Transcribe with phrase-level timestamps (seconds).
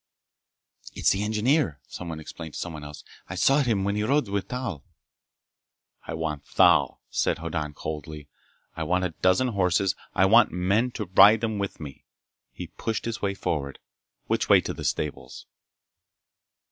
[0.95, 3.03] "It's the engineer," someone explained to someone else.
[3.29, 4.83] "I saw him when he rode in with Thal."
[6.07, 8.27] "I want Thal," said Hoddan coldly.
[8.75, 9.95] "I want a dozen horses.
[10.15, 12.07] I want men to ride them with me."
[12.51, 13.77] He pushed his way forward.
[14.25, 15.45] "Which way to the stables?"